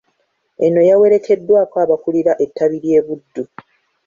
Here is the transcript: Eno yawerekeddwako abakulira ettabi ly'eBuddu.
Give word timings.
Eno 0.65 0.81
yawerekeddwako 0.89 1.75
abakulira 1.83 2.31
ettabi 2.43 2.77
ly'eBuddu. 2.83 3.43